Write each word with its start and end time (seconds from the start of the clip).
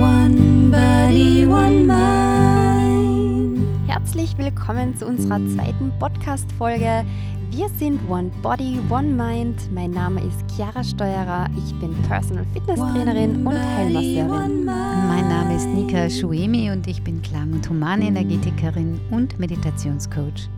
One 0.00 0.70
body, 0.70 1.44
one 1.46 1.84
mind. 1.84 3.58
Herzlich 3.86 4.38
willkommen 4.38 4.96
zu 4.96 5.04
unserer 5.04 5.38
zweiten 5.54 5.92
Podcast-Folge. 5.98 7.04
Wir 7.50 7.68
sind 7.78 8.00
One 8.08 8.30
Body, 8.40 8.78
One 8.88 9.08
Mind. 9.08 9.70
Mein 9.74 9.90
Name 9.90 10.22
ist 10.22 10.42
Chiara 10.56 10.82
Steuerer. 10.82 11.48
Ich 11.54 11.78
bin 11.80 11.94
Personal 12.08 12.46
Fitness 12.54 12.80
Trainerin 12.80 13.46
und 13.46 13.58
Heilmasseurin. 13.58 14.64
Mein 14.64 15.28
Name 15.28 15.56
ist 15.56 15.66
Nika 15.66 16.08
Schuemi 16.08 16.70
und 16.70 16.86
ich 16.86 17.02
bin 17.02 17.20
Klang- 17.20 17.52
und 17.52 17.68
Humanenergetikerin 17.68 18.98
und 19.10 19.38
Meditationscoach. 19.38 20.48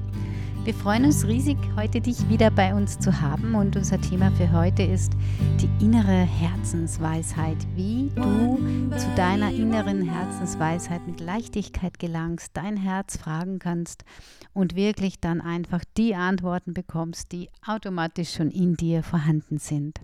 Wir 0.65 0.75
freuen 0.75 1.07
uns 1.07 1.27
riesig, 1.27 1.59
heute 1.75 2.01
dich 2.01 2.29
wieder 2.29 2.49
bei 2.53 2.73
uns 2.73 2.97
zu 2.97 3.21
haben 3.21 3.57
und 3.57 3.75
unser 3.75 4.01
Thema 4.01 4.31
für 4.31 4.53
heute 4.53 4.85
ist 4.85 5.13
die 5.61 5.85
innere 5.85 6.21
Herzensweisheit, 6.21 7.57
wie 7.75 8.13
du 8.15 8.59
zu 8.97 9.07
deiner 9.17 9.51
inneren 9.51 10.03
Herzensweisheit 10.03 11.05
mit 11.05 11.19
Leichtigkeit 11.19 11.99
gelangst, 11.99 12.53
dein 12.53 12.77
Herz 12.77 13.17
fragen 13.17 13.59
kannst 13.59 14.05
und 14.53 14.77
wirklich 14.77 15.19
dann 15.19 15.41
einfach 15.41 15.83
die 15.97 16.15
Antworten 16.15 16.75
bekommst, 16.75 17.33
die 17.33 17.51
automatisch 17.67 18.33
schon 18.33 18.53
in 18.53 18.77
dir 18.77 19.03
vorhanden 19.03 19.59
sind. 19.59 20.01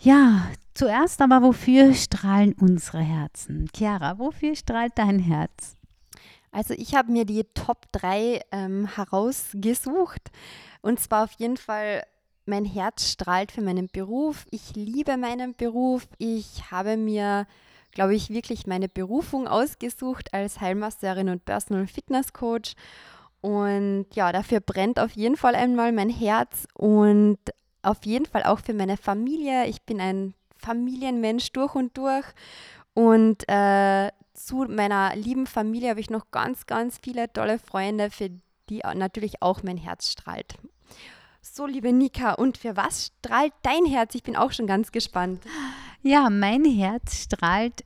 Ja, 0.00 0.48
zuerst 0.74 1.22
aber, 1.22 1.42
wofür 1.42 1.94
strahlen 1.94 2.54
unsere 2.54 3.02
Herzen? 3.02 3.70
Chiara, 3.72 4.18
wofür 4.18 4.56
strahlt 4.56 4.94
dein 4.96 5.20
Herz? 5.20 5.77
Also 6.50 6.74
ich 6.74 6.94
habe 6.94 7.12
mir 7.12 7.24
die 7.24 7.44
Top 7.54 7.86
3 7.92 8.40
ähm, 8.52 8.86
herausgesucht. 8.86 10.30
Und 10.80 11.00
zwar 11.00 11.24
auf 11.24 11.32
jeden 11.38 11.56
Fall, 11.56 12.04
mein 12.46 12.64
Herz 12.64 13.10
strahlt 13.10 13.52
für 13.52 13.60
meinen 13.60 13.88
Beruf. 13.88 14.46
Ich 14.50 14.74
liebe 14.74 15.16
meinen 15.16 15.54
Beruf. 15.54 16.08
Ich 16.18 16.70
habe 16.70 16.96
mir, 16.96 17.46
glaube 17.92 18.14
ich, 18.14 18.30
wirklich 18.30 18.66
meine 18.66 18.88
Berufung 18.88 19.46
ausgesucht 19.46 20.32
als 20.32 20.60
Heilmasseurin 20.60 21.28
und 21.28 21.44
Personal 21.44 21.86
Fitness 21.86 22.32
Coach. 22.32 22.74
Und 23.40 24.06
ja, 24.14 24.32
dafür 24.32 24.60
brennt 24.60 24.98
auf 24.98 25.12
jeden 25.12 25.36
Fall 25.36 25.54
einmal 25.54 25.92
mein 25.92 26.10
Herz 26.10 26.66
und 26.74 27.38
auf 27.82 28.04
jeden 28.04 28.26
Fall 28.26 28.42
auch 28.42 28.58
für 28.58 28.74
meine 28.74 28.96
Familie. 28.96 29.66
Ich 29.66 29.82
bin 29.82 30.00
ein 30.00 30.34
Familienmensch 30.58 31.52
durch 31.52 31.74
und 31.74 31.96
durch. 31.96 32.24
Und 32.98 33.48
äh, 33.48 34.10
zu 34.34 34.66
meiner 34.68 35.14
lieben 35.14 35.46
Familie 35.46 35.90
habe 35.90 36.00
ich 36.00 36.10
noch 36.10 36.32
ganz, 36.32 36.66
ganz 36.66 36.98
viele 37.00 37.32
tolle 37.32 37.60
Freunde, 37.60 38.10
für 38.10 38.28
die 38.68 38.78
natürlich 38.78 39.40
auch 39.40 39.62
mein 39.62 39.76
Herz 39.76 40.10
strahlt. 40.10 40.56
So, 41.40 41.64
liebe 41.66 41.92
Nika, 41.92 42.32
und 42.32 42.58
für 42.58 42.76
was 42.76 43.12
strahlt 43.22 43.52
dein 43.62 43.86
Herz? 43.86 44.16
Ich 44.16 44.24
bin 44.24 44.34
auch 44.34 44.50
schon 44.50 44.66
ganz 44.66 44.90
gespannt. 44.90 45.44
Ja, 46.02 46.28
mein 46.28 46.64
Herz 46.64 47.22
strahlt 47.22 47.84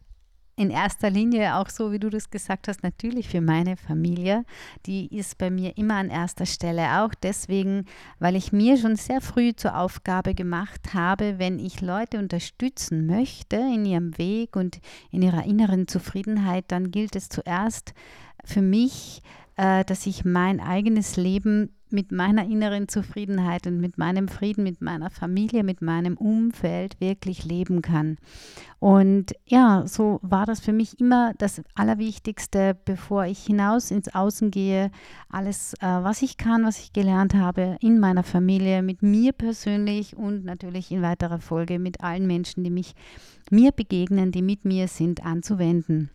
in 0.56 0.70
erster 0.70 1.10
Linie 1.10 1.56
auch 1.56 1.68
so, 1.68 1.92
wie 1.92 1.98
du 1.98 2.10
das 2.10 2.30
gesagt 2.30 2.68
hast, 2.68 2.82
natürlich 2.82 3.28
für 3.28 3.40
meine 3.40 3.76
Familie. 3.76 4.44
Die 4.86 5.14
ist 5.14 5.38
bei 5.38 5.50
mir 5.50 5.76
immer 5.78 5.94
an 5.94 6.10
erster 6.10 6.46
Stelle. 6.46 7.02
Auch 7.02 7.14
deswegen, 7.14 7.86
weil 8.18 8.36
ich 8.36 8.52
mir 8.52 8.76
schon 8.76 8.96
sehr 8.96 9.20
früh 9.20 9.54
zur 9.54 9.76
Aufgabe 9.76 10.34
gemacht 10.34 10.92
habe, 10.92 11.38
wenn 11.38 11.58
ich 11.58 11.80
Leute 11.80 12.18
unterstützen 12.18 13.06
möchte 13.06 13.56
in 13.56 13.86
ihrem 13.86 14.18
Weg 14.18 14.56
und 14.56 14.80
in 15.10 15.22
ihrer 15.22 15.44
inneren 15.44 15.88
Zufriedenheit, 15.88 16.66
dann 16.68 16.90
gilt 16.90 17.16
es 17.16 17.28
zuerst 17.30 17.94
für 18.44 18.62
mich, 18.62 19.22
äh, 19.56 19.84
dass 19.84 20.06
ich 20.06 20.24
mein 20.24 20.60
eigenes 20.60 21.16
Leben 21.16 21.70
mit 21.92 22.12
meiner 22.12 22.44
inneren 22.44 22.88
Zufriedenheit 22.88 23.66
und 23.66 23.80
mit 23.80 23.98
meinem 23.98 24.28
Frieden, 24.28 24.64
mit 24.64 24.80
meiner 24.80 25.10
Familie, 25.10 25.64
mit 25.64 25.82
meinem 25.82 26.16
Umfeld 26.16 27.00
wirklich 27.00 27.44
leben 27.44 27.82
kann. 27.82 28.18
Und 28.78 29.32
ja, 29.46 29.84
so 29.86 30.18
war 30.22 30.46
das 30.46 30.60
für 30.60 30.72
mich 30.72 30.98
immer 30.98 31.34
das 31.38 31.62
Allerwichtigste, 31.74 32.76
bevor 32.84 33.24
ich 33.26 33.44
hinaus 33.44 33.90
ins 33.90 34.12
Außen 34.12 34.50
gehe. 34.50 34.90
Alles, 35.28 35.74
äh, 35.74 35.86
was 35.86 36.22
ich 36.22 36.36
kann, 36.36 36.64
was 36.64 36.78
ich 36.80 36.92
gelernt 36.92 37.34
habe 37.34 37.76
in 37.80 37.98
meiner 38.00 38.22
Familie, 38.24 38.82
mit 38.82 39.02
mir 39.02 39.32
persönlich 39.32 40.16
und 40.16 40.44
natürlich 40.44 40.90
in 40.90 41.02
weiterer 41.02 41.38
Folge 41.38 41.78
mit 41.78 42.00
allen 42.02 42.26
Menschen, 42.26 42.64
die 42.64 42.70
mich 42.70 42.94
mir 43.50 43.72
begegnen, 43.72 44.32
die 44.32 44.42
mit 44.42 44.64
mir 44.64 44.88
sind, 44.88 45.24
anzuwenden 45.24 46.10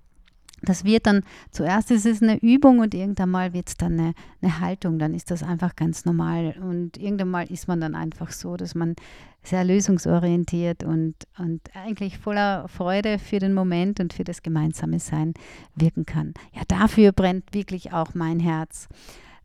das 0.62 0.84
wird 0.84 1.06
dann, 1.06 1.22
zuerst 1.51 1.91
ist 1.91 2.06
es 2.06 2.22
eine 2.22 2.38
Übung 2.40 2.79
und 2.79 2.94
irgendwann 2.94 3.29
mal 3.29 3.53
wird 3.53 3.69
es 3.69 3.78
dann 3.78 4.00
eine, 4.00 4.13
eine, 4.41 4.59
Haltung, 4.59 4.97
dann 4.97 5.13
ist 5.13 5.29
das 5.29 5.44
einfach 5.44 5.75
ganz 5.75 6.06
normal. 6.06 6.56
Und 6.59 6.97
irgendwann 6.97 7.29
mal 7.29 7.51
ist 7.51 7.68
man 7.68 7.79
dann 7.79 7.95
einfach 7.95 8.31
so, 8.31 8.57
dass 8.57 8.73
man 8.73 8.95
sehr 9.44 9.63
lösungsorientiert 9.63 10.84
und, 10.84 11.16
und 11.38 11.62
eigentlich 11.73 12.18
voller 12.18 12.68
Freude 12.68 13.19
für 13.19 13.40
den 13.40 13.53
Moment 13.53 14.00
und 14.00 14.13
für 14.13 14.23
das 14.23 14.41
gemeinsame 14.41 15.00
Sein 15.00 15.34
wirken 15.75 16.06
kann. 16.06 16.34
Ja, 16.53 16.63
dafür 16.68 17.12
brennt 17.12 17.53
wirklich 17.53 17.94
auch 17.94 18.13
mein 18.13 18.39
Herz. 18.39 18.88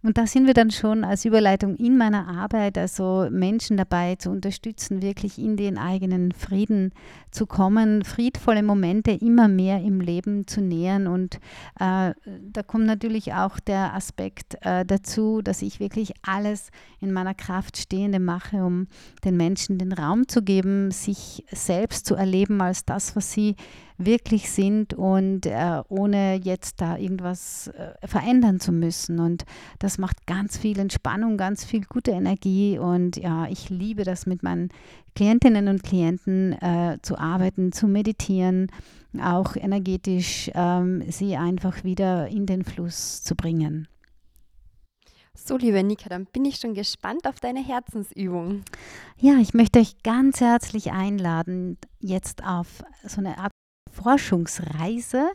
Und 0.03 0.19
da 0.19 0.27
sind 0.27 0.49
wir 0.49 0.55
dann 0.55 0.73
schon 0.73 1.05
als 1.05 1.25
Überleitung 1.25 1.77
in 1.77 1.97
meiner 1.97 2.27
Arbeit, 2.27 2.77
also 2.77 3.29
Menschen 3.31 3.77
dabei 3.77 4.17
zu 4.17 4.31
unterstützen, 4.31 5.01
wirklich 5.01 5.39
in 5.39 5.57
den 5.57 5.79
eigenen 5.79 6.33
Frieden 6.33 6.93
zu 7.31 7.47
kommen, 7.47 8.05
friedvolle 8.05 8.65
Momente 8.65 9.13
immer 9.13 9.47
mehr 9.47 9.81
im 9.81 10.01
Leben 10.01 10.47
zu 10.49 10.61
nähern. 10.61 11.07
Und 11.07 11.37
äh, 11.79 12.13
da 12.15 12.63
kommt 12.67 12.87
natürlich 12.87 13.35
auch 13.35 13.61
der 13.61 13.95
Aspekt 13.95 14.57
äh, 14.63 14.85
dazu, 14.85 15.41
dass 15.41 15.63
ich 15.63 15.79
wirklich 15.79 16.15
alles 16.23 16.71
in 17.01 17.13
meiner 17.13 17.35
Kraft 17.35 17.77
Stehende 17.77 18.19
mache, 18.19 18.65
um 18.65 18.89
den 19.25 19.37
Menschen 19.37 19.79
den 19.79 19.93
Raum 19.93 20.27
zu 20.27 20.43
geben, 20.43 20.91
sich 20.91 21.45
selbst 21.53 22.07
zu 22.07 22.17
erleben 22.17 22.61
als 22.61 22.85
das, 22.85 23.15
was 23.15 23.31
sie 23.31 23.55
wirklich 24.05 24.51
sind 24.51 24.95
und 24.95 25.47
äh, 25.47 25.83
ohne 25.89 26.37
jetzt 26.37 26.81
da 26.81 26.97
irgendwas 26.97 27.69
äh, 27.69 28.07
verändern 28.07 28.61
zu 28.61 28.73
müssen. 28.73 29.19
Und 29.21 29.45
das 29.79 29.99
macht 29.99 30.27
ganz 30.27 30.57
viel 30.57 30.79
Entspannung, 30.79 31.37
ganz 31.37 31.65
viel 31.65 31.85
gute 31.85 32.13
Energie. 32.13 32.79
Und 32.79 33.17
ja, 33.17 33.47
ich 33.49 33.71
liebe 33.71 34.05
das 34.05 34.27
mit 34.27 34.43
meinen 34.43 34.71
Klientinnen 35.15 35.69
und 35.69 35.83
Klienten 35.83 36.53
äh, 36.61 36.99
zu 37.03 37.19
arbeiten, 37.19 37.73
zu 37.73 37.87
meditieren, 37.87 38.69
auch 39.21 39.57
energetisch 39.57 40.51
ähm, 40.55 41.03
sie 41.11 41.37
einfach 41.37 41.85
wieder 41.85 42.29
in 42.29 42.47
den 42.47 42.65
Fluss 42.65 43.23
zu 43.23 43.35
bringen. 43.35 43.89
So, 45.35 45.57
liebe 45.57 45.83
Nika, 45.83 46.09
dann 46.09 46.27
bin 46.27 46.45
ich 46.45 46.57
schon 46.57 46.75
gespannt 46.75 47.27
auf 47.27 47.41
deine 47.41 47.65
Herzensübung. 47.65 48.63
Ja, 49.19 49.39
ich 49.41 49.55
möchte 49.55 49.81
euch 49.81 50.03
ganz 50.03 50.41
herzlich 50.41 50.93
einladen, 50.93 51.79
jetzt 52.01 52.45
auf 52.45 52.85
so 53.03 53.19
eine 53.19 53.39
Art 53.39 53.52
Forschungsreise 53.93 55.31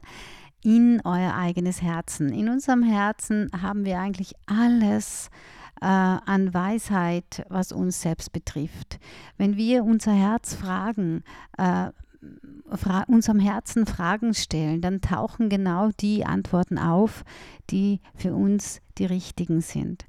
in 0.64 1.02
euer 1.06 1.34
eigenes 1.36 1.82
Herzen. 1.82 2.30
In 2.30 2.50
unserem 2.50 2.84
Herzen 2.84 3.50
haben 3.62 3.86
wir 3.86 4.00
eigentlich 4.00 4.34
alles 4.48 5.30
äh, 5.82 5.86
an 5.86 6.54
Weisheit, 6.54 7.46
was 7.50 7.72
uns 7.72 8.02
selbst 8.02 8.34
betrifft. 8.34 9.00
Wenn 9.38 9.56
wir 9.58 9.84
unser 9.84 10.14
Herz 10.14 10.56
fragen, 10.56 11.24
äh, 11.58 11.92
fra 12.70 13.04
unserem 13.08 13.40
Herzen 13.40 13.86
Fragen 13.86 14.34
stellen, 14.34 14.82
dann 14.82 15.02
tauchen 15.02 15.50
genau 15.50 15.92
die 16.00 16.26
Antworten 16.26 16.78
auf, 16.78 17.24
die 17.70 18.00
für 18.16 18.34
uns 18.34 18.82
die 18.98 19.06
richtigen 19.06 19.62
sind. 19.62 20.06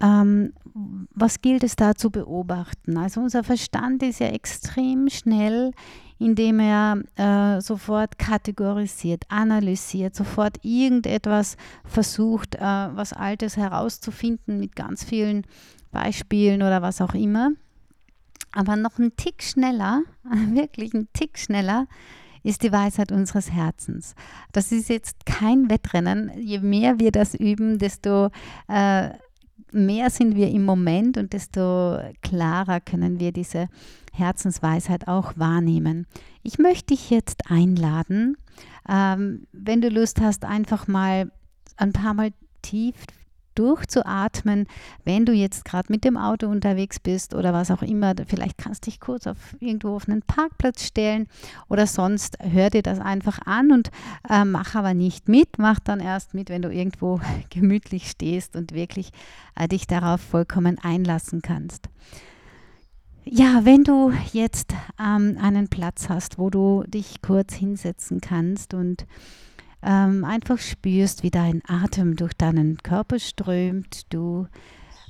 Ähm, 0.00 0.52
was 0.74 1.40
gilt 1.40 1.62
es 1.62 1.76
da 1.76 1.94
zu 1.94 2.10
beobachten? 2.10 2.98
Also 2.98 3.20
unser 3.20 3.44
Verstand 3.44 4.02
ist 4.02 4.18
ja 4.18 4.26
extrem 4.26 5.08
schnell 5.08 5.70
indem 6.24 6.58
er 6.58 6.96
äh, 7.16 7.60
sofort 7.60 8.18
kategorisiert, 8.18 9.24
analysiert, 9.28 10.14
sofort 10.14 10.58
irgendetwas 10.62 11.58
versucht, 11.84 12.54
äh, 12.54 12.60
was 12.60 13.12
Altes 13.12 13.58
herauszufinden 13.58 14.58
mit 14.58 14.74
ganz 14.74 15.04
vielen 15.04 15.46
Beispielen 15.92 16.62
oder 16.62 16.80
was 16.80 17.02
auch 17.02 17.12
immer. 17.12 17.50
Aber 18.52 18.76
noch 18.76 18.98
ein 18.98 19.14
Tick 19.16 19.42
schneller, 19.42 20.02
wirklich 20.52 20.94
ein 20.94 21.08
Tick 21.12 21.38
schneller, 21.38 21.86
ist 22.42 22.62
die 22.62 22.72
Weisheit 22.72 23.12
unseres 23.12 23.50
Herzens. 23.50 24.14
Das 24.52 24.72
ist 24.72 24.88
jetzt 24.88 25.26
kein 25.26 25.68
Wettrennen. 25.68 26.30
Je 26.38 26.60
mehr 26.60 26.98
wir 27.00 27.12
das 27.12 27.34
üben, 27.34 27.78
desto 27.78 28.30
äh, 28.68 29.10
mehr 29.74 30.10
sind 30.10 30.36
wir 30.36 30.48
im 30.50 30.64
Moment 30.64 31.18
und 31.18 31.32
desto 31.32 31.98
klarer 32.22 32.80
können 32.80 33.20
wir 33.20 33.32
diese 33.32 33.68
Herzensweisheit 34.12 35.08
auch 35.08 35.36
wahrnehmen. 35.36 36.06
Ich 36.42 36.58
möchte 36.58 36.94
dich 36.94 37.10
jetzt 37.10 37.50
einladen, 37.50 38.36
ähm, 38.88 39.46
wenn 39.52 39.80
du 39.80 39.88
Lust 39.88 40.20
hast, 40.20 40.44
einfach 40.44 40.86
mal 40.86 41.30
ein 41.76 41.92
paar 41.92 42.14
Mal 42.14 42.30
tief 42.62 42.94
durchzuatmen, 43.54 44.66
wenn 45.04 45.24
du 45.26 45.32
jetzt 45.32 45.64
gerade 45.64 45.92
mit 45.92 46.04
dem 46.04 46.16
Auto 46.16 46.48
unterwegs 46.48 47.00
bist 47.00 47.34
oder 47.34 47.52
was 47.52 47.70
auch 47.70 47.82
immer. 47.82 48.14
Vielleicht 48.26 48.58
kannst 48.58 48.86
du 48.86 48.90
dich 48.90 49.00
kurz 49.00 49.26
auf 49.26 49.36
irgendwo 49.60 49.96
auf 49.96 50.08
einen 50.08 50.22
Parkplatz 50.22 50.84
stellen 50.84 51.28
oder 51.68 51.86
sonst 51.86 52.38
hör 52.40 52.70
dir 52.70 52.82
das 52.82 52.98
einfach 52.98 53.38
an 53.46 53.72
und 53.72 53.90
äh, 54.28 54.44
mach 54.44 54.74
aber 54.74 54.94
nicht 54.94 55.28
mit. 55.28 55.58
Mach 55.58 55.80
dann 55.80 56.00
erst 56.00 56.34
mit, 56.34 56.48
wenn 56.50 56.62
du 56.62 56.72
irgendwo 56.72 57.20
gemütlich 57.50 58.10
stehst 58.10 58.56
und 58.56 58.72
wirklich 58.72 59.10
äh, 59.56 59.68
dich 59.68 59.86
darauf 59.86 60.20
vollkommen 60.20 60.78
einlassen 60.78 61.42
kannst. 61.42 61.88
Ja, 63.26 63.64
wenn 63.64 63.84
du 63.84 64.12
jetzt 64.32 64.74
ähm, 65.00 65.38
einen 65.40 65.68
Platz 65.68 66.10
hast, 66.10 66.38
wo 66.38 66.50
du 66.50 66.84
dich 66.86 67.22
kurz 67.22 67.54
hinsetzen 67.54 68.20
kannst 68.20 68.74
und 68.74 69.06
ähm, 69.84 70.24
einfach 70.24 70.58
spürst, 70.58 71.22
wie 71.22 71.30
dein 71.30 71.62
Atem 71.66 72.16
durch 72.16 72.34
deinen 72.34 72.78
Körper 72.78 73.18
strömt, 73.18 74.12
du 74.12 74.46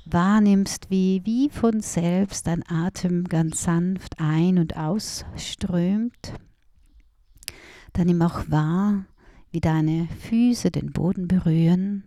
wahrnimmst, 0.06 0.90
wie, 0.90 1.22
wie 1.24 1.48
von 1.48 1.80
selbst 1.80 2.46
dein 2.46 2.62
Atem 2.68 3.24
ganz 3.24 3.62
sanft 3.62 4.20
ein- 4.20 4.58
und 4.58 4.76
ausströmt, 4.76 6.34
dann 7.92 8.06
nimm 8.06 8.20
auch 8.22 8.50
wahr, 8.50 9.06
wie 9.52 9.60
deine 9.60 10.08
Füße 10.28 10.70
den 10.70 10.92
Boden 10.92 11.28
berühren 11.28 12.04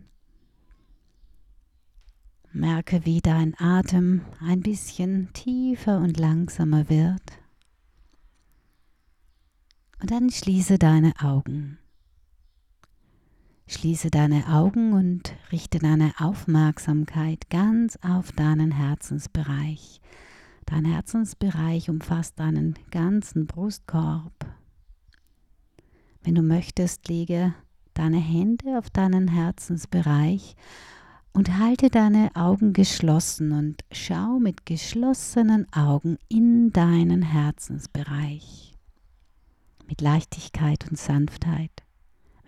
Merke, 2.52 3.04
wie 3.04 3.20
dein 3.20 3.54
Atem 3.58 4.22
ein 4.40 4.60
bisschen 4.60 5.32
tiefer 5.32 5.98
und 5.98 6.18
langsamer 6.18 6.88
wird. 6.88 7.22
Und 10.00 10.10
dann 10.10 10.30
schließe 10.30 10.78
deine 10.78 11.12
Augen. 11.20 11.78
Schließe 13.70 14.10
deine 14.10 14.48
Augen 14.48 14.94
und 14.94 15.34
richte 15.52 15.78
deine 15.78 16.14
Aufmerksamkeit 16.18 17.50
ganz 17.50 17.98
auf 18.00 18.32
deinen 18.32 18.70
Herzensbereich. 18.70 20.00
Dein 20.64 20.86
Herzensbereich 20.86 21.90
umfasst 21.90 22.40
deinen 22.40 22.78
ganzen 22.90 23.46
Brustkorb. 23.46 24.32
Wenn 26.22 26.34
du 26.34 26.40
möchtest, 26.42 27.08
lege 27.08 27.54
deine 27.92 28.16
Hände 28.16 28.78
auf 28.78 28.88
deinen 28.88 29.28
Herzensbereich 29.28 30.56
und 31.34 31.58
halte 31.58 31.90
deine 31.90 32.34
Augen 32.34 32.72
geschlossen 32.72 33.52
und 33.52 33.84
schau 33.92 34.38
mit 34.38 34.64
geschlossenen 34.64 35.70
Augen 35.74 36.16
in 36.30 36.72
deinen 36.72 37.20
Herzensbereich. 37.20 38.72
Mit 39.86 40.00
Leichtigkeit 40.00 40.88
und 40.88 40.98
Sanftheit. 40.98 41.82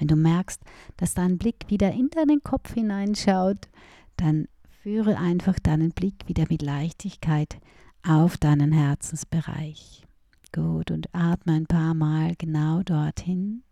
Wenn 0.00 0.08
du 0.08 0.16
merkst, 0.16 0.62
dass 0.96 1.12
dein 1.12 1.36
Blick 1.36 1.66
wieder 1.68 1.92
in 1.92 2.08
deinen 2.08 2.42
Kopf 2.42 2.72
hineinschaut, 2.72 3.68
dann 4.16 4.48
führe 4.82 5.18
einfach 5.18 5.58
deinen 5.58 5.90
Blick 5.90 6.26
wieder 6.26 6.46
mit 6.48 6.62
Leichtigkeit 6.62 7.58
auf 8.02 8.38
deinen 8.38 8.72
Herzensbereich. 8.72 10.06
Gut, 10.52 10.90
und 10.90 11.14
atme 11.14 11.52
ein 11.52 11.66
paar 11.66 11.92
Mal 11.92 12.34
genau 12.36 12.82
dorthin. 12.82 13.62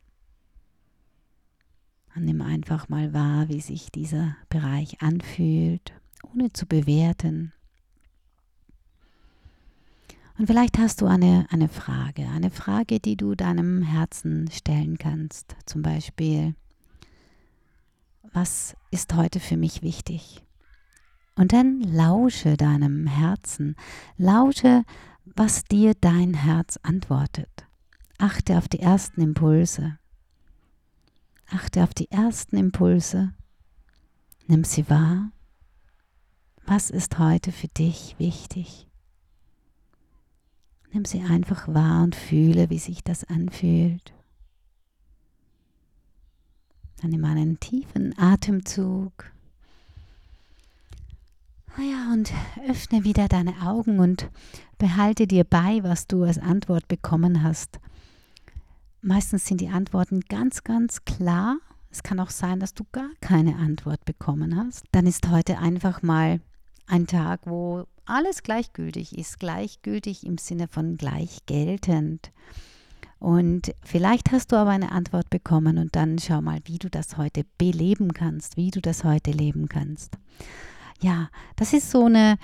Und 2.14 2.26
nimm 2.26 2.42
einfach 2.42 2.90
mal 2.90 3.14
wahr, 3.14 3.48
wie 3.48 3.62
sich 3.62 3.90
dieser 3.90 4.36
Bereich 4.50 5.00
anfühlt, 5.00 5.94
ohne 6.22 6.52
zu 6.52 6.66
bewerten. 6.66 7.54
Und 10.38 10.46
vielleicht 10.46 10.78
hast 10.78 11.00
du 11.00 11.06
eine, 11.06 11.46
eine 11.50 11.68
Frage, 11.68 12.28
eine 12.28 12.50
Frage, 12.50 13.00
die 13.00 13.16
du 13.16 13.34
deinem 13.34 13.82
Herzen 13.82 14.48
stellen 14.52 14.96
kannst. 14.96 15.56
Zum 15.66 15.82
Beispiel, 15.82 16.54
was 18.32 18.76
ist 18.92 19.14
heute 19.14 19.40
für 19.40 19.56
mich 19.56 19.82
wichtig? 19.82 20.44
Und 21.34 21.52
dann 21.52 21.80
lausche 21.80 22.56
deinem 22.56 23.08
Herzen, 23.08 23.74
lausche, 24.16 24.84
was 25.24 25.64
dir 25.64 25.94
dein 26.00 26.34
Herz 26.34 26.78
antwortet. 26.84 27.66
Achte 28.18 28.58
auf 28.58 28.68
die 28.68 28.80
ersten 28.80 29.20
Impulse. 29.20 29.98
Achte 31.50 31.82
auf 31.82 31.94
die 31.94 32.10
ersten 32.12 32.56
Impulse. 32.56 33.32
Nimm 34.46 34.62
sie 34.62 34.88
wahr. 34.88 35.32
Was 36.64 36.90
ist 36.90 37.18
heute 37.18 37.50
für 37.50 37.68
dich 37.68 38.16
wichtig? 38.18 38.87
Nimm 40.92 41.04
sie 41.04 41.22
einfach 41.22 41.68
wahr 41.68 42.02
und 42.02 42.16
fühle, 42.16 42.70
wie 42.70 42.78
sich 42.78 43.04
das 43.04 43.24
anfühlt. 43.24 44.12
Dann 47.00 47.10
nimm 47.10 47.24
einen 47.24 47.60
tiefen 47.60 48.18
Atemzug. 48.18 49.30
Naja, 51.76 52.12
und 52.12 52.32
öffne 52.68 53.04
wieder 53.04 53.28
deine 53.28 53.62
Augen 53.62 54.00
und 54.00 54.28
behalte 54.78 55.28
dir 55.28 55.44
bei, 55.44 55.80
was 55.84 56.08
du 56.08 56.24
als 56.24 56.38
Antwort 56.38 56.88
bekommen 56.88 57.42
hast. 57.42 57.78
Meistens 59.00 59.46
sind 59.46 59.60
die 59.60 59.68
Antworten 59.68 60.22
ganz, 60.22 60.64
ganz 60.64 61.04
klar. 61.04 61.58
Es 61.90 62.02
kann 62.02 62.18
auch 62.18 62.30
sein, 62.30 62.58
dass 62.58 62.74
du 62.74 62.84
gar 62.90 63.10
keine 63.20 63.56
Antwort 63.56 64.04
bekommen 64.04 64.56
hast. 64.56 64.86
Dann 64.90 65.06
ist 65.06 65.30
heute 65.30 65.58
einfach 65.58 66.02
mal 66.02 66.40
ein 66.88 67.06
Tag, 67.06 67.42
wo 67.44 67.86
alles 68.08 68.42
gleichgültig 68.42 69.16
ist. 69.16 69.38
Gleichgültig 69.38 70.26
im 70.26 70.38
Sinne 70.38 70.68
von 70.68 70.96
gleichgeltend. 70.96 72.30
Und 73.18 73.74
vielleicht 73.82 74.30
hast 74.30 74.52
du 74.52 74.56
aber 74.56 74.70
eine 74.70 74.92
Antwort 74.92 75.28
bekommen 75.30 75.78
und 75.78 75.96
dann 75.96 76.18
schau 76.18 76.40
mal, 76.40 76.60
wie 76.64 76.78
du 76.78 76.88
das 76.88 77.16
heute 77.16 77.44
beleben 77.58 78.12
kannst, 78.12 78.56
wie 78.56 78.70
du 78.70 78.80
das 78.80 79.02
heute 79.02 79.32
leben 79.32 79.68
kannst. 79.68 80.16
Ja, 81.00 81.28
das 81.56 81.72
ist 81.72 81.90
so 81.90 82.04
eine 82.04 82.38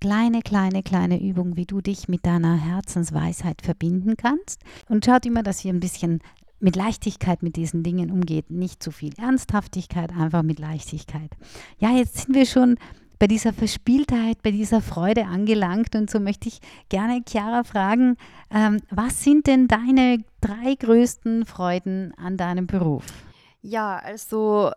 kleine, 0.00 0.42
kleine, 0.42 0.82
kleine 0.82 1.20
Übung, 1.20 1.56
wie 1.56 1.66
du 1.66 1.80
dich 1.80 2.08
mit 2.08 2.26
deiner 2.26 2.56
Herzensweisheit 2.56 3.62
verbinden 3.62 4.16
kannst. 4.16 4.62
Und 4.88 5.04
schaut 5.04 5.24
immer, 5.26 5.42
dass 5.42 5.64
ihr 5.64 5.72
ein 5.72 5.80
bisschen 5.80 6.20
mit 6.60 6.76
Leichtigkeit 6.76 7.42
mit 7.42 7.56
diesen 7.56 7.82
Dingen 7.82 8.10
umgeht. 8.10 8.50
Nicht 8.50 8.82
zu 8.82 8.90
viel 8.90 9.14
Ernsthaftigkeit, 9.18 10.10
einfach 10.12 10.42
mit 10.42 10.58
Leichtigkeit. 10.58 11.30
Ja, 11.78 11.90
jetzt 11.96 12.18
sind 12.18 12.34
wir 12.34 12.46
schon 12.46 12.76
bei 13.18 13.26
dieser 13.26 13.52
Verspieltheit, 13.52 14.42
bei 14.42 14.50
dieser 14.50 14.80
Freude 14.80 15.26
angelangt. 15.26 15.94
Und 15.94 16.10
so 16.10 16.20
möchte 16.20 16.48
ich 16.48 16.60
gerne 16.88 17.22
Chiara 17.28 17.64
fragen, 17.64 18.16
ähm, 18.50 18.80
was 18.90 19.22
sind 19.22 19.46
denn 19.46 19.68
deine 19.68 20.24
drei 20.40 20.74
größten 20.74 21.46
Freuden 21.46 22.12
an 22.16 22.36
deinem 22.36 22.66
Beruf? 22.66 23.04
Ja, 23.60 23.96
also 23.98 24.70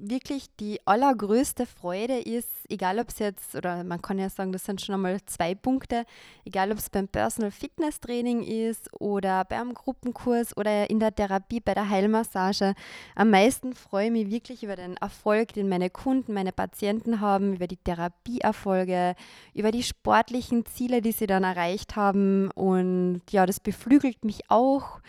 wirklich 0.00 0.46
die 0.56 0.80
allergrößte 0.86 1.66
Freude 1.66 2.18
ist, 2.18 2.48
egal 2.68 2.98
ob 2.98 3.08
es 3.08 3.18
jetzt, 3.18 3.54
oder 3.54 3.84
man 3.84 4.00
kann 4.00 4.18
ja 4.18 4.28
sagen, 4.30 4.52
das 4.52 4.64
sind 4.64 4.80
schon 4.80 4.94
einmal 4.94 5.18
zwei 5.26 5.54
Punkte, 5.54 6.04
egal 6.44 6.72
ob 6.72 6.78
es 6.78 6.90
beim 6.90 7.08
Personal 7.08 7.50
Fitness 7.50 8.00
Training 8.00 8.42
ist 8.42 8.90
oder 9.00 9.44
beim 9.44 9.74
Gruppenkurs 9.74 10.56
oder 10.56 10.88
in 10.90 11.00
der 11.00 11.14
Therapie 11.14 11.60
bei 11.60 11.74
der 11.74 11.88
Heilmassage. 11.88 12.74
Am 13.14 13.30
meisten 13.30 13.74
freue 13.74 14.06
ich 14.06 14.12
mich 14.12 14.30
wirklich 14.30 14.62
über 14.62 14.76
den 14.76 14.96
Erfolg, 14.96 15.52
den 15.52 15.68
meine 15.68 15.90
Kunden, 15.90 16.32
meine 16.32 16.52
Patienten 16.52 17.20
haben, 17.20 17.54
über 17.54 17.66
die 17.66 17.76
Therapieerfolge, 17.76 19.14
über 19.54 19.70
die 19.70 19.82
sportlichen 19.82 20.66
Ziele, 20.66 21.02
die 21.02 21.12
sie 21.12 21.26
dann 21.26 21.44
erreicht 21.44 21.96
haben. 21.96 22.50
Und 22.52 23.22
ja, 23.30 23.46
das 23.46 23.60
beflügelt 23.60 24.24
mich 24.24 24.50
auch. 24.50 25.00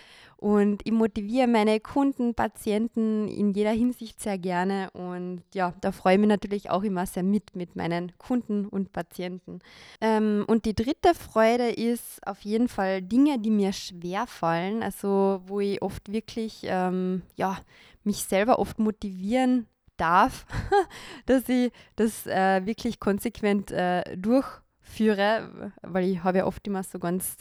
Und 0.42 0.82
ich 0.86 0.92
motiviere 0.92 1.46
meine 1.46 1.80
Kunden, 1.80 2.34
Patienten 2.34 3.28
in 3.28 3.52
jeder 3.52 3.70
Hinsicht 3.70 4.20
sehr 4.20 4.40
gerne. 4.40 4.90
Und 4.94 5.44
ja, 5.54 5.76
da 5.82 5.92
freue 5.92 6.16
ich 6.16 6.20
mich 6.20 6.30
natürlich 6.30 6.72
auch 6.72 6.82
immer 6.82 7.06
sehr 7.06 7.22
mit 7.22 7.56
mit 7.56 7.76
meinen 7.76 8.12
Kunden 8.18 8.66
und 8.66 8.92
Patienten. 8.92 9.60
Ähm, 10.02 10.44
und 10.48 10.66
die 10.66 10.74
dritte 10.74 11.14
Freude 11.14 11.70
ist 11.70 12.26
auf 12.26 12.42
jeden 12.42 12.70
Fall 12.70 13.04
Dinge, 13.04 13.38
die 13.38 13.52
mir 13.52 13.72
schwer 13.72 14.26
fallen. 14.26 14.82
Also 14.82 15.44
wo 15.46 15.60
ich 15.60 15.80
oft 15.84 16.12
wirklich, 16.12 16.62
ähm, 16.64 17.22
ja, 17.36 17.60
mich 18.04 18.24
selber 18.24 18.58
oft 18.58 18.80
motivieren 18.80 19.68
darf, 19.96 20.48
dass 21.28 21.48
ich 21.50 21.72
das 21.98 22.26
äh, 22.26 22.66
wirklich 22.66 23.00
konsequent 23.00 23.70
äh, 23.70 24.18
durchführe, 24.18 25.72
weil 25.84 26.06
ich 26.06 26.24
habe 26.24 26.40
ja 26.40 26.46
oft 26.48 26.66
immer 26.66 26.82
so 26.82 26.98
ganz 26.98 27.38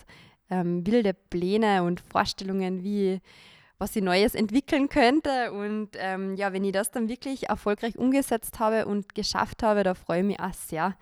ähm, 0.51 0.87
wilde 0.87 1.15
Pläne 1.15 1.83
und 1.83 2.01
Vorstellungen, 2.01 2.83
wie 2.83 3.21
was 3.81 3.97
ich 3.97 4.03
Neues 4.03 4.35
entwickeln 4.35 4.91
könnte. 4.91 5.53
Und 5.53 5.91
ähm, 5.97 6.37
ja, 6.37 6.53
wenn 6.53 6.65
ich 6.65 6.73
das 6.73 6.91
dann 6.91 7.09
wirklich 7.09 7.49
erfolgreich 7.49 7.97
umgesetzt 7.97 8.61
habe 8.61 8.85
und 8.85 9.15
geschafft 9.15 9.63
habe, 9.63 9.83
da 9.83 9.95
freue 9.95 10.21
ich 10.21 10.27
mich 10.27 10.39
auch 10.41 10.53
sehr, 10.53 10.95